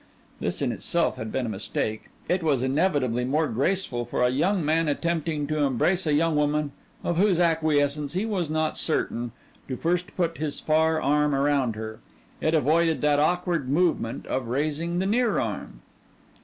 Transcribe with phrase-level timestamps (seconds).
[0.39, 2.05] This in itself had been a mistake.
[2.27, 6.71] It was inevitably more graceful for a young man attempting to embrace a young lady
[7.03, 9.31] of whose acquiescence he was not certain,
[9.67, 11.99] to first put his far arm around her.
[12.41, 15.81] It avoided that awkward movement of raising the near arm.